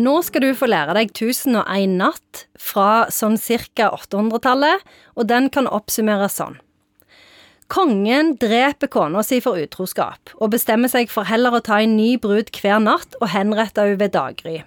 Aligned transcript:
Nå 0.00 0.20
skal 0.24 0.44
du 0.44 0.50
få 0.56 0.68
lære 0.70 0.94
deg 0.96 1.10
1001 1.12 1.98
natt 1.98 2.44
fra 2.56 3.10
sånn 3.12 3.36
ca. 3.36 3.90
800-tallet, 3.98 4.84
og 5.18 5.28
den 5.28 5.50
kan 5.52 5.68
oppsummeres 5.68 6.38
sånn. 6.40 6.56
Kongen 7.70 8.32
dreper 8.40 8.90
kona 8.90 9.22
si 9.26 9.38
for 9.44 9.60
utroskap, 9.60 10.32
og 10.40 10.54
bestemmer 10.54 10.90
seg 10.90 11.10
for 11.12 11.28
heller 11.28 11.54
å 11.54 11.62
ta 11.62 11.82
en 11.82 11.98
ny 11.98 12.14
brud 12.22 12.50
hver 12.56 12.80
natt 12.82 13.18
og 13.20 13.30
henrette 13.34 13.84
henne 13.84 14.00
ved 14.00 14.14
daggry. 14.16 14.60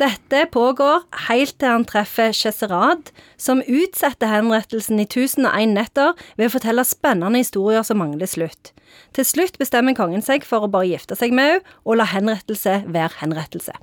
Dette 0.00 0.40
pågår 0.50 1.04
helt 1.28 1.54
til 1.62 1.70
han 1.70 1.86
treffer 1.86 2.32
Cheserad, 2.34 3.12
som 3.38 3.62
utsetter 3.62 4.30
henrettelsen 4.30 4.98
i 4.98 5.06
1001 5.06 5.74
netter 5.76 6.18
ved 6.34 6.48
å 6.48 6.54
fortelle 6.56 6.86
spennende 6.88 7.42
historier 7.42 7.86
som 7.86 8.00
mangler 8.02 8.30
slutt. 8.30 8.72
Til 9.14 9.26
slutt 9.28 9.58
bestemmer 9.60 9.94
kongen 9.98 10.24
seg 10.24 10.46
for 10.46 10.66
å 10.66 10.70
bare 10.70 10.90
gifte 10.90 11.18
seg 11.18 11.34
med 11.34 11.58
henne 11.58 11.80
og 11.84 12.00
la 12.00 12.08
henrettelse 12.10 12.80
være 12.88 13.20
henrettelse. 13.22 13.76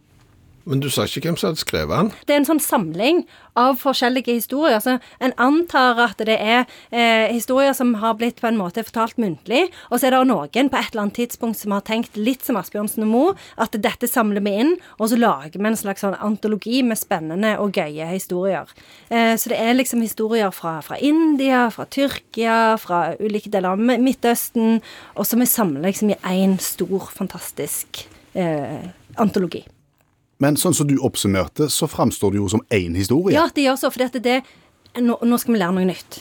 Men 0.65 0.81
du 0.83 0.89
sa 0.93 1.07
ikke 1.07 1.25
hvem 1.25 1.37
som 1.39 1.51
hadde 1.51 1.61
skrevet 1.63 1.95
den? 1.95 2.11
Det 2.27 2.35
er 2.35 2.41
en 2.41 2.47
sånn 2.47 2.61
samling 2.61 3.23
av 3.59 3.79
forskjellige 3.81 4.35
historier. 4.37 4.79
Så 4.83 4.97
en 5.23 5.33
antar 5.41 5.99
at 6.03 6.21
det 6.27 6.37
er 6.37 6.63
eh, 6.93 7.31
historier 7.33 7.73
som 7.77 7.95
har 8.01 8.15
blitt 8.19 8.39
på 8.41 8.49
en 8.49 8.59
måte 8.59 8.83
fortalt 8.85 9.17
muntlig, 9.21 9.65
og 9.89 9.99
så 9.99 10.07
er 10.07 10.15
det 10.15 10.21
noen 10.29 10.69
på 10.71 10.79
et 10.79 10.93
eller 10.93 11.05
annet 11.05 11.17
tidspunkt 11.19 11.59
som 11.59 11.75
har 11.75 11.83
tenkt 11.87 12.19
litt 12.19 12.45
som 12.45 12.59
Asbjørnsen 12.59 13.05
og 13.07 13.11
Moe, 13.11 13.33
at 13.61 13.75
dette 13.81 14.09
samler 14.09 14.43
vi 14.45 14.55
inn, 14.63 14.75
og 14.99 15.11
så 15.11 15.19
lager 15.19 15.57
vi 15.57 15.71
en 15.71 15.79
slags 15.79 16.05
sånn 16.05 16.17
antologi 16.21 16.83
med 16.85 16.99
spennende 16.99 17.55
og 17.61 17.75
gøye 17.77 18.11
historier. 18.13 18.69
Eh, 19.09 19.33
så 19.35 19.51
det 19.51 19.59
er 19.59 19.75
liksom 19.77 20.05
historier 20.05 20.53
fra, 20.55 20.77
fra 20.85 20.99
India, 21.01 21.65
fra 21.73 21.87
Tyrkia, 21.89 22.77
fra 22.81 23.03
ulike 23.19 23.51
deler 23.51 23.75
av 23.75 24.01
Midtøsten, 24.01 24.79
og 25.17 25.27
som 25.27 25.41
vi 25.41 25.49
samler 25.49 25.89
liksom 25.89 26.13
i 26.13 26.21
én 26.31 26.57
stor, 26.61 27.11
fantastisk 27.17 28.05
eh, 28.37 28.89
antologi. 29.19 29.65
Men 30.41 30.57
sånn 30.57 30.73
som 30.73 30.89
du 30.89 30.97
oppsummerte, 31.05 31.69
så 31.69 31.87
framstår 31.89 32.33
det 32.33 32.41
jo 32.41 32.49
som 32.49 32.63
én 32.73 32.95
historie. 32.97 33.35
Ja, 33.37 33.45
det 33.53 33.67
gjør 33.67 33.77
så, 33.77 33.91
for 33.93 34.21
det, 34.25 34.39
nå, 34.97 35.19
nå, 35.21 35.37
skal 35.37 35.53
vi 35.53 35.61
lære 35.61 35.75
noe 35.77 35.89
nytt. 35.91 36.17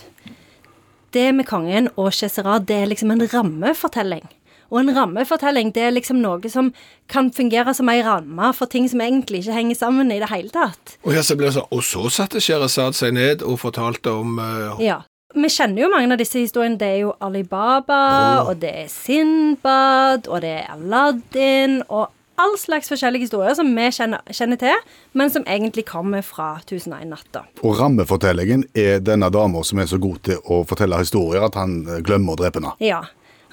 Det 1.16 1.30
med 1.34 1.48
kongen 1.48 1.88
og 1.96 2.12
Cheserad, 2.14 2.68
det 2.68 2.82
er 2.82 2.92
liksom 2.92 3.14
en 3.14 3.24
rammefortelling. 3.32 4.28
Og 4.70 4.84
en 4.84 4.92
rammefortelling 4.94 5.72
det 5.74 5.82
er 5.82 5.94
liksom 5.96 6.20
noe 6.22 6.52
som 6.52 6.68
kan 7.10 7.32
fungere 7.34 7.72
som 7.74 7.88
ei 7.90 8.04
ramme 8.06 8.52
for 8.54 8.70
ting 8.70 8.86
som 8.90 9.02
egentlig 9.02 9.42
ikke 9.42 9.56
henger 9.56 9.80
sammen 9.80 10.12
i 10.14 10.20
det 10.22 10.30
hele 10.30 10.52
tatt. 10.54 10.98
Og, 11.02 11.14
ja, 11.16 11.24
så, 11.26 11.34
så, 11.50 11.64
og 11.66 11.82
så 11.82 12.12
satte 12.12 12.44
Sherazad 12.44 12.94
seg 12.98 13.16
ned 13.16 13.42
og 13.42 13.58
fortalte 13.64 14.14
om 14.20 14.38
uh... 14.38 14.76
Ja. 14.84 15.00
Vi 15.30 15.46
kjenner 15.46 15.84
jo 15.84 15.90
mange 15.92 16.10
av 16.10 16.18
disse 16.18 16.40
historiene. 16.42 16.78
Det 16.78 16.86
er 16.90 17.02
jo 17.04 17.10
Alibaba, 17.22 17.98
oh. 18.42 18.48
og 18.50 18.62
det 18.62 18.70
er 18.84 18.88
Sinbad, 18.90 20.26
og 20.26 20.40
det 20.42 20.56
er 20.60 20.72
Aladdin, 20.74 21.84
og 21.86 22.10
all 22.40 22.56
slags 22.58 22.90
forskjellige 22.90 23.28
historier 23.28 23.54
som 23.58 23.70
vi 23.76 23.86
kjenner, 23.94 24.24
kjenner, 24.32 24.60
til, 24.60 24.82
men 25.18 25.32
som 25.32 25.44
egentlig 25.46 25.86
kommer 25.90 26.24
fra 26.26 26.54
1001 26.62 27.10
natter. 27.12 27.46
Og 27.62 27.78
rammefortellingen 27.80 28.66
er 28.74 29.02
denne 29.04 29.30
dama 29.32 29.62
som 29.66 29.82
er 29.82 29.90
så 29.90 30.00
god 30.00 30.22
til 30.28 30.40
å 30.44 30.62
fortelle 30.68 31.00
historier 31.02 31.46
at 31.46 31.58
han 31.60 31.80
eh, 31.86 32.02
glemmer 32.06 32.36
å 32.36 32.40
drepe 32.40 32.62
henne. 32.62 32.74
Ja. 32.84 33.04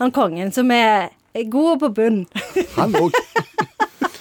Han 0.01 0.13
kongen 0.13 0.53
som 0.53 0.71
er 0.71 1.09
god 1.51 1.81
på 1.83 1.91
bunn. 1.99 2.23
Han 2.77 2.95
òg. 2.99 3.17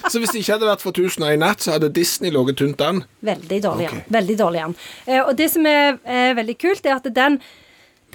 Så 0.07 0.21
hvis 0.21 0.31
det 0.31 0.39
ikke 0.39 0.55
hadde 0.55 0.69
vært 0.69 0.83
for 0.83 0.95
1001 0.95 1.41
natt, 1.41 1.63
så 1.63 1.73
hadde 1.75 1.89
Disney 1.91 2.31
ligget 2.31 2.61
tynt 2.61 2.79
an? 2.79 3.01
Veldig 3.27 3.57
dårlig 3.63 3.89
an. 3.89 3.97
Okay. 3.97 4.13
Veldig 4.15 4.35
dårlig 4.39 4.61
an. 4.63 4.75
Eh, 5.03 5.19
og 5.19 5.33
det 5.35 5.49
som 5.51 5.67
er 5.67 5.97
eh, 6.07 6.31
veldig 6.37 6.55
kult, 6.61 6.85
er 6.87 6.95
at 6.95 7.09
den 7.11 7.35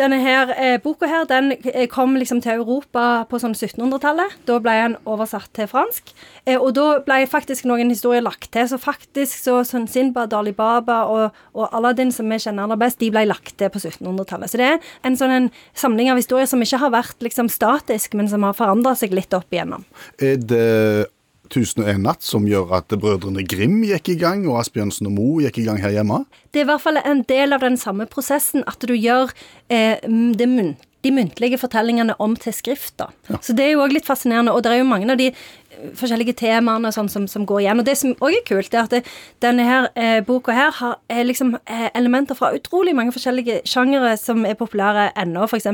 denne 0.00 0.18
her 0.22 0.52
eh, 0.56 0.78
boka 0.80 1.08
her, 1.08 1.26
den 1.28 1.52
eh, 1.68 1.84
kom 1.90 2.14
liksom 2.16 2.40
til 2.40 2.62
Europa 2.62 3.26
på 3.28 3.40
sånn 3.42 3.52
1700-tallet. 3.52 4.38
Da 4.48 4.56
ble 4.62 4.76
den 4.78 4.96
oversatt 5.04 5.50
til 5.56 5.68
fransk. 5.68 6.14
Eh, 6.46 6.56
og 6.56 6.72
da 6.78 6.86
ble 7.04 7.20
faktisk 7.28 7.68
noen 7.68 7.92
historier 7.92 8.24
lagt 8.24 8.48
til. 8.54 8.64
Så 8.70 8.80
faktisk 8.80 9.36
så 9.36 9.58
sånn 9.68 9.86
Sinbad, 9.90 10.32
Alibaba 10.36 11.02
og, 11.12 11.38
og 11.52 11.76
Aladdin, 11.76 12.12
som 12.14 12.30
vi 12.32 12.40
kjenner 12.40 12.64
aller 12.64 12.80
best, 12.80 13.00
de 13.02 13.12
ble 13.12 13.26
lagt 13.28 13.56
til 13.60 13.72
på 13.72 13.82
1700-tallet. 13.82 14.52
Så 14.52 14.60
det 14.60 14.70
er 14.70 14.92
en 15.08 15.18
sånn 15.20 15.36
en 15.36 15.50
samling 15.76 16.12
av 16.12 16.20
historier 16.20 16.48
som 16.48 16.64
ikke 16.64 16.80
har 16.80 16.94
vært 16.94 17.24
liksom 17.24 17.52
statisk, 17.52 18.16
men 18.16 18.32
som 18.32 18.48
har 18.48 18.56
forandra 18.56 18.96
seg 18.98 19.12
litt 19.16 19.36
opp 19.36 19.52
igjennom. 19.52 19.84
Er 20.22 20.40
det 20.40 21.11
1001 21.52 22.00
natt 22.02 22.24
som 22.24 22.46
gjør 22.48 22.72
at 22.78 22.94
brødrene 22.96 23.44
Grim 23.48 23.82
gikk 23.86 24.14
i 24.14 24.18
gang, 24.20 24.46
og 24.48 24.62
Asbjørnsen 24.62 25.10
og 25.10 25.16
Moe 25.18 25.42
gikk 25.44 25.60
i 25.62 25.66
gang 25.68 25.82
her 25.82 25.94
hjemme? 25.94 26.24
Det 26.52 26.62
er 26.62 26.66
i 26.66 26.70
hvert 26.72 26.84
fall 26.84 27.00
en 27.02 27.22
del 27.28 27.54
av 27.54 27.62
den 27.64 27.76
samme 27.80 28.08
prosessen 28.10 28.64
at 28.70 28.82
du 28.88 28.94
gjør 28.96 29.34
eh, 29.68 30.00
det 30.02 30.48
muntlige 30.48 30.90
de 31.02 31.10
muntlige 31.10 31.58
fortellingene 31.58 32.14
om 32.22 32.36
til 32.38 32.54
skrift. 32.54 32.94
da. 32.98 33.08
Ja. 33.28 33.40
Så 33.42 33.56
det 33.56 33.66
er 33.66 33.74
jo 33.74 33.82
òg 33.84 33.94
litt 33.96 34.06
fascinerende. 34.06 34.52
Og 34.54 34.62
det 34.62 34.72
er 34.72 34.80
jo 34.80 34.88
mange 34.88 35.10
av 35.10 35.18
de 35.18 35.30
eh, 35.32 35.88
forskjellige 35.98 36.36
temaene 36.38 36.92
sånn, 36.94 37.10
som, 37.10 37.26
som, 37.30 37.46
går 37.48 37.64
igjen. 37.64 37.82
Og 37.82 37.88
det 37.88 37.96
som 37.98 38.14
òg 38.22 38.36
er 38.38 38.44
kult, 38.46 38.74
er 38.74 38.84
at 38.84 38.94
det, 38.94 39.02
denne 39.42 39.66
her 39.66 39.88
eh, 39.98 40.20
boka 40.26 40.54
her 40.54 40.70
har 40.78 41.00
er 41.10 41.26
liksom 41.26 41.56
eh, 41.64 41.88
elementer 41.98 42.38
fra 42.38 42.52
utrolig 42.54 42.94
mange 42.98 43.14
forskjellige 43.14 43.62
sjangere 43.68 44.14
som 44.20 44.46
er 44.46 44.58
populære 44.58 45.10
ennå. 45.24 45.48
F.eks. 45.50 45.66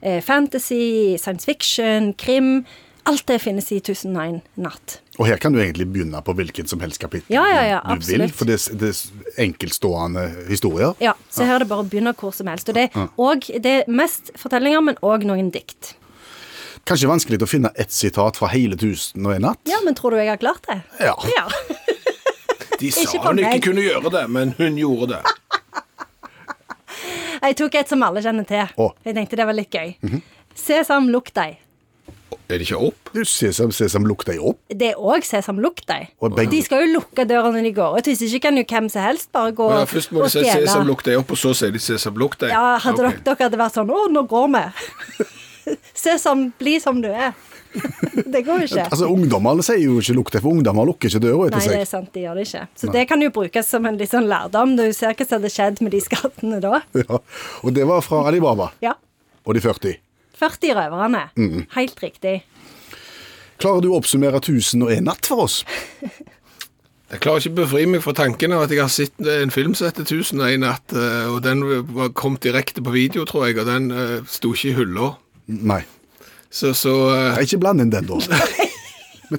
Eh, 0.00 0.20
fantasy, 0.24 1.18
science 1.20 1.44
fiction, 1.44 2.14
krim. 2.16 2.64
Alt 3.06 3.26
det 3.28 3.38
finnes 3.42 3.66
i 3.72 3.78
1001 3.82 4.38
natt. 4.64 5.00
Og 5.18 5.26
her 5.28 5.36
kan 5.40 5.52
du 5.52 5.58
egentlig 5.60 5.86
begynne 5.92 6.22
på 6.24 6.32
hvilket 6.36 6.70
som 6.72 6.80
helst 6.80 7.02
kapittel 7.02 7.34
ja, 7.36 7.42
ja, 7.50 7.64
ja, 7.68 7.80
du 7.84 7.92
absolutt. 7.92 8.22
vil, 8.22 8.32
for 8.38 8.48
det, 8.48 8.56
det, 8.80 8.92
er 8.94 9.42
enkeltstående 9.44 10.22
historier. 10.48 10.94
Ja, 11.04 11.12
så 11.28 11.44
her 11.44 11.58
er 11.58 11.64
det 11.64 11.68
bare 11.70 11.84
å 11.84 11.88
begynne 11.88 12.14
hvor 12.16 12.32
som 12.32 12.48
helst. 12.48 12.70
Og 12.72 12.78
det, 12.78 12.88
og 13.20 13.44
det 13.60 13.74
er 13.82 13.92
mest 13.92 14.32
fortellinger, 14.40 14.80
men 14.88 14.98
òg 15.04 15.26
noen 15.28 15.52
dikt. 15.52 15.92
Kanskje 16.88 17.08
vanskelig 17.08 17.40
å 17.44 17.48
finne 17.48 17.72
ett 17.80 17.92
sitat 17.92 18.40
fra 18.40 18.48
hele 18.52 18.76
1001 18.76 19.44
natt? 19.44 19.60
Ja, 19.68 19.80
men 19.84 19.96
tror 19.96 20.16
du 20.16 20.20
jeg 20.20 20.32
har 20.32 20.40
klart 20.40 20.64
det? 20.68 20.80
Ja. 21.04 21.14
ja. 21.36 21.46
De 22.80 22.90
sa 22.92 23.04
hun 23.22 23.40
ikke 23.40 23.70
kunne 23.70 23.84
gjøre 23.84 24.10
det, 24.12 24.24
men 24.32 24.52
hun 24.58 24.76
gjorde 24.80 25.14
det. 25.14 25.20
jeg 27.44 27.56
tok 27.60 27.76
et 27.80 27.92
som 27.92 28.02
alle 28.04 28.24
kjenner 28.24 28.48
til. 28.48 28.64
Jeg 29.04 29.16
tenkte 29.16 29.38
det 29.40 29.46
var 29.48 29.56
litt 29.56 29.72
gøy. 29.72 29.94
Mm 30.00 30.10
-hmm. 30.10 30.24
Sesam, 30.54 31.08
lukk 31.08 31.32
deg. 31.34 31.58
Er 32.54 32.60
det 32.62 32.68
ikke 32.68 32.78
opp? 32.86 33.08
Du, 33.10 33.24
Sesam, 33.26 33.72
sesam, 33.74 34.04
lukk 34.06 34.22
deg 34.28 34.38
opp. 34.38 34.60
Det 34.70 34.92
er 34.92 35.00
òg 35.00 35.24
Sesam, 35.26 35.58
lukk 35.62 35.80
deg. 35.90 36.12
De 36.52 36.60
skal 36.62 36.84
jo 36.84 37.00
lukke 37.00 37.24
døra 37.26 37.50
når 37.50 37.66
de 37.66 37.72
går 37.74 37.96
ut. 37.98 38.10
Hvis 38.10 38.22
ikke 38.28 38.44
kan 38.46 38.60
jo 38.60 38.62
hvem 38.70 38.90
som 38.92 39.02
helst 39.02 39.32
bare 39.34 39.54
gå 39.56 39.66
ja, 39.72 39.80
Først 39.90 40.12
må 40.14 40.22
de 40.22 40.30
si 40.30 40.44
Sesam, 40.46 40.86
lukk 40.86 41.02
deg 41.06 41.18
opp, 41.18 41.34
og 41.34 41.40
så 41.40 41.54
sier 41.58 41.74
de 41.74 41.82
Sesam, 41.82 42.14
lukk 42.20 42.38
deg. 42.44 42.54
Ja, 42.54 42.76
hadde 42.84 43.08
okay. 43.08 43.24
dere, 43.26 43.40
hadde 43.48 43.58
vært 43.58 43.80
sånn 43.80 43.90
Å, 43.90 44.04
nå 44.14 44.22
går 44.30 44.46
vi. 44.54 44.62
Sesam, 46.04 46.46
bli 46.60 46.78
som 46.82 47.02
du 47.02 47.10
er. 47.10 47.34
det 48.34 48.44
går 48.46 48.62
jo 48.62 48.68
ikke. 48.68 48.84
Altså, 48.86 49.08
Ungdommene 49.10 49.64
sier 49.66 49.82
jo 49.82 49.98
ikke 49.98 50.14
'lukk 50.14 50.30
deg', 50.34 50.44
for 50.44 50.54
ungdommer 50.54 50.86
lukker 50.86 51.10
ikke 51.10 51.22
døra 51.24 51.48
etter 51.48 51.64
seg. 51.64 51.72
Nei, 51.72 51.80
det 51.80 51.86
er 51.86 51.90
sant, 51.90 52.10
de 52.14 52.22
gjør 52.22 52.38
det 52.38 52.46
ikke. 52.46 52.64
Så 52.78 52.86
Nei. 52.86 52.94
det 52.96 53.04
kan 53.10 53.24
jo 53.24 53.32
brukes 53.34 53.70
som 53.74 53.90
en 53.90 53.98
litt 53.98 54.12
sånn 54.14 54.28
lærdom. 54.30 54.76
Du 54.78 54.84
ser 54.94 55.16
hva 55.18 55.26
som 55.26 55.40
hadde 55.40 55.50
skjedd 55.56 55.82
med 55.82 55.96
de 55.96 56.02
skattene 56.04 56.62
da. 56.62 56.84
Ja, 57.04 57.18
Og 57.66 57.74
det 57.74 57.88
var 57.90 58.04
fra 58.06 58.22
Alibaba. 58.30 58.70
Ja. 58.84 58.94
Og 59.44 59.58
de 59.58 59.64
40. 59.64 59.98
40 60.44 60.76
røverne. 60.78 61.24
Mm. 61.40 61.64
Helt 61.74 62.04
riktig. 62.04 62.36
Klarer 63.62 63.84
du 63.84 63.90
å 63.92 63.98
oppsummere 63.98 64.42
1001 64.42 65.04
natt 65.08 65.28
for 65.30 65.46
oss? 65.46 65.62
Jeg 67.14 67.20
klarer 67.22 67.42
ikke 67.44 67.52
å 67.52 67.58
befri 67.60 67.84
meg 67.86 68.00
fra 68.02 68.14
tanken 68.16 68.54
av 68.56 68.64
at 68.64 68.72
jeg 68.72 68.80
har 68.80 68.90
sett 68.90 69.26
en 69.30 69.52
film 69.54 69.74
som 69.78 69.86
heter 69.86 70.02
1001 70.02 70.62
natt, 70.64 70.94
eh, 70.98 71.28
og 71.30 71.44
den 71.44 71.60
kom 72.16 72.34
direkte 72.42 72.82
på 72.82 72.90
video, 72.90 73.22
tror 73.28 73.44
jeg, 73.46 73.60
og 73.60 73.68
den 73.68 73.86
uh, 73.94 74.24
sto 74.26 74.50
ikke 74.56 74.72
i 74.72 74.74
hylla. 74.80 75.10
Nei. 75.46 75.82
Så, 76.48 76.72
så 76.74 76.94
uh... 77.12 77.38
Ikke 77.44 77.60
bland 77.62 77.84
inn 77.84 77.92
den, 77.92 78.08
da. 78.08 78.18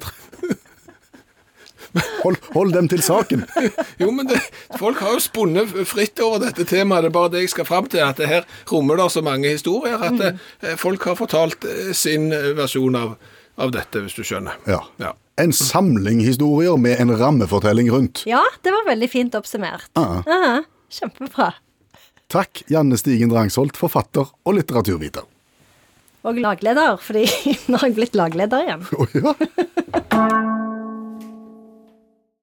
Hold, 2.24 2.40
hold, 2.54 2.72
dem 2.74 2.88
til 2.90 3.02
saken. 3.04 3.44
jo, 4.02 4.10
men 4.10 4.28
det, 4.30 4.40
folk 4.80 5.00
har 5.04 5.16
jo 5.16 5.22
spunnet 5.22 5.72
fritt 5.88 6.20
over 6.24 6.42
dette 6.46 6.66
temaet. 6.68 7.06
Det 7.06 7.12
er 7.12 7.16
bare 7.18 7.32
det 7.36 7.46
jeg 7.46 7.54
skal 7.54 7.68
fram 7.68 7.88
til, 7.92 8.02
at 8.04 8.20
det 8.20 8.30
her 8.30 8.46
rommer 8.72 8.98
det 9.00 9.08
så 9.14 9.22
mange 9.24 9.54
historier 9.54 10.02
at 10.02 10.20
det, 10.20 10.34
folk 10.80 11.04
har 11.06 11.18
fortalt 11.18 11.66
sin 11.96 12.30
versjon 12.56 12.98
av 12.98 13.16
av 13.56 13.72
dette, 13.72 14.02
hvis 14.04 14.16
du 14.16 14.24
skjønner. 14.26 14.56
Ja. 14.68 14.82
ja. 15.00 15.12
En 15.40 15.52
samling 15.56 16.20
historier 16.24 16.76
med 16.80 17.00
en 17.00 17.12
rammefortelling 17.18 17.90
rundt. 17.92 18.24
Ja, 18.28 18.42
det 18.64 18.72
var 18.74 18.86
veldig 18.88 19.08
fint 19.12 19.36
oppsummert. 19.38 19.88
Ah. 19.98 20.20
Uh. 20.28 20.66
Kjempebra. 20.92 21.54
Takk, 22.32 22.64
Janne 22.70 22.98
Stigen 23.00 23.32
Drangsholt, 23.32 23.78
forfatter 23.78 24.28
og 24.44 24.58
litteraturviter. 24.58 25.26
Og 26.26 26.40
lagleder, 26.42 26.98
fordi 27.02 27.24
nå 27.70 27.78
har 27.78 27.90
jeg 27.90 27.98
blitt 28.00 28.18
lagleder 28.18 28.66
igjen. 28.66 28.86
Oh, 28.98 29.16
ja. 29.16 30.42